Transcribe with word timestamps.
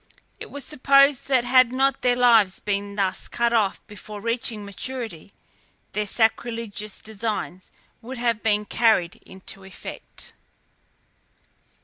It 0.39 0.49
was 0.49 0.65
supposed 0.65 1.27
that 1.27 1.43
had 1.43 1.71
not 1.71 2.01
their 2.01 2.15
lives 2.15 2.59
been 2.59 2.95
thus 2.95 3.27
cut 3.27 3.53
off 3.53 3.85
before 3.85 4.19
reaching 4.19 4.65
maturity, 4.65 5.31
their 5.93 6.07
sacrilegious 6.07 7.03
designs 7.03 7.69
would 8.01 8.17
have 8.17 8.41
been 8.41 8.65
carried 8.65 9.17
into 9.27 9.63
effect. 9.63 10.33